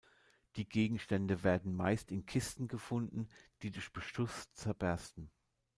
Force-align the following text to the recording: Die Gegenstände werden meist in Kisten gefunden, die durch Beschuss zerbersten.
Die 0.55 0.67
Gegenstände 0.67 1.43
werden 1.43 1.75
meist 1.75 2.09
in 2.11 2.25
Kisten 2.25 2.67
gefunden, 2.67 3.27
die 3.61 3.69
durch 3.69 3.93
Beschuss 3.93 4.51
zerbersten. 4.55 5.29